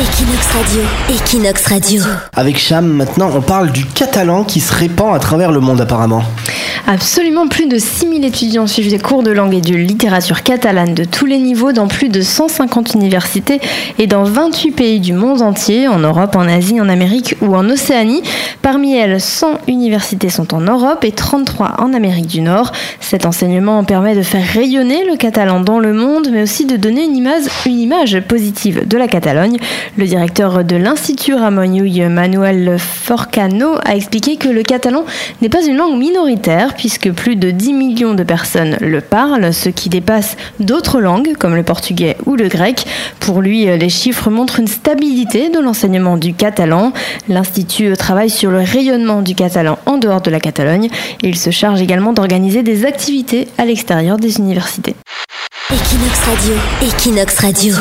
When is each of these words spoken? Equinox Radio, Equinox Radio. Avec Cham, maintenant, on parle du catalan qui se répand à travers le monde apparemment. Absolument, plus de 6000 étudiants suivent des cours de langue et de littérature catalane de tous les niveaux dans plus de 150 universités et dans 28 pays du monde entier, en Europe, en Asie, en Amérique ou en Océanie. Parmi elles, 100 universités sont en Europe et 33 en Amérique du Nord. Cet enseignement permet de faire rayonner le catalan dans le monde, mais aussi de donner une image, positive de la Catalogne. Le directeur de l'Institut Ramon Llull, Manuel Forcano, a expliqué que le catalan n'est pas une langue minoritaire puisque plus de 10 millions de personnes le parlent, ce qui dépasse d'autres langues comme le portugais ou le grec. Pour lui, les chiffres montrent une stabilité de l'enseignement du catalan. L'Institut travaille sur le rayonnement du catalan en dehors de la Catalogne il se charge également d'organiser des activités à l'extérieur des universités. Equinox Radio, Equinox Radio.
Equinox 0.00 0.46
Radio, 0.52 0.82
Equinox 1.08 1.66
Radio. 1.66 2.02
Avec 2.36 2.56
Cham, 2.56 2.86
maintenant, 2.86 3.32
on 3.34 3.40
parle 3.40 3.72
du 3.72 3.84
catalan 3.84 4.44
qui 4.44 4.60
se 4.60 4.72
répand 4.72 5.12
à 5.12 5.18
travers 5.18 5.50
le 5.50 5.58
monde 5.58 5.80
apparemment. 5.80 6.22
Absolument, 6.90 7.48
plus 7.48 7.66
de 7.66 7.76
6000 7.76 8.24
étudiants 8.24 8.66
suivent 8.66 8.88
des 8.88 8.98
cours 8.98 9.22
de 9.22 9.30
langue 9.30 9.52
et 9.52 9.60
de 9.60 9.74
littérature 9.74 10.42
catalane 10.42 10.94
de 10.94 11.04
tous 11.04 11.26
les 11.26 11.36
niveaux 11.36 11.72
dans 11.72 11.86
plus 11.86 12.08
de 12.08 12.22
150 12.22 12.94
universités 12.94 13.60
et 13.98 14.06
dans 14.06 14.24
28 14.24 14.70
pays 14.70 14.98
du 14.98 15.12
monde 15.12 15.42
entier, 15.42 15.86
en 15.86 15.98
Europe, 15.98 16.34
en 16.34 16.48
Asie, 16.48 16.80
en 16.80 16.88
Amérique 16.88 17.34
ou 17.42 17.54
en 17.54 17.68
Océanie. 17.68 18.22
Parmi 18.62 18.96
elles, 18.96 19.20
100 19.20 19.58
universités 19.68 20.30
sont 20.30 20.54
en 20.54 20.62
Europe 20.62 21.04
et 21.04 21.12
33 21.12 21.74
en 21.76 21.92
Amérique 21.92 22.26
du 22.26 22.40
Nord. 22.40 22.72
Cet 23.00 23.26
enseignement 23.26 23.84
permet 23.84 24.16
de 24.16 24.22
faire 24.22 24.46
rayonner 24.46 25.04
le 25.04 25.16
catalan 25.16 25.60
dans 25.60 25.80
le 25.80 25.92
monde, 25.92 26.30
mais 26.32 26.40
aussi 26.40 26.64
de 26.64 26.78
donner 26.78 27.04
une 27.04 27.16
image, 27.16 28.20
positive 28.26 28.88
de 28.88 28.96
la 28.96 29.08
Catalogne. 29.08 29.58
Le 29.98 30.06
directeur 30.06 30.64
de 30.64 30.76
l'Institut 30.76 31.34
Ramon 31.34 31.70
Llull, 31.70 32.08
Manuel 32.08 32.78
Forcano, 32.78 33.74
a 33.84 33.94
expliqué 33.94 34.36
que 34.36 34.48
le 34.48 34.62
catalan 34.62 35.04
n'est 35.42 35.50
pas 35.50 35.66
une 35.66 35.76
langue 35.76 35.98
minoritaire 35.98 36.76
puisque 36.78 37.12
plus 37.12 37.36
de 37.36 37.50
10 37.50 37.74
millions 37.74 38.14
de 38.14 38.22
personnes 38.22 38.78
le 38.80 39.02
parlent, 39.02 39.52
ce 39.52 39.68
qui 39.68 39.90
dépasse 39.90 40.38
d'autres 40.60 41.00
langues 41.02 41.34
comme 41.38 41.54
le 41.54 41.62
portugais 41.62 42.16
ou 42.24 42.36
le 42.36 42.48
grec. 42.48 42.86
Pour 43.20 43.42
lui, 43.42 43.66
les 43.66 43.88
chiffres 43.90 44.30
montrent 44.30 44.60
une 44.60 44.68
stabilité 44.68 45.50
de 45.50 45.58
l'enseignement 45.58 46.16
du 46.16 46.32
catalan. 46.32 46.94
L'Institut 47.28 47.94
travaille 47.98 48.30
sur 48.30 48.50
le 48.50 48.60
rayonnement 48.60 49.20
du 49.20 49.34
catalan 49.34 49.78
en 49.84 49.98
dehors 49.98 50.22
de 50.22 50.30
la 50.30 50.40
Catalogne 50.40 50.88
il 51.22 51.36
se 51.36 51.50
charge 51.50 51.80
également 51.80 52.12
d'organiser 52.12 52.62
des 52.62 52.84
activités 52.84 53.48
à 53.58 53.64
l'extérieur 53.64 54.18
des 54.18 54.38
universités. 54.38 54.94
Equinox 55.70 56.18
Radio, 56.20 56.54
Equinox 56.82 57.38
Radio. 57.40 57.74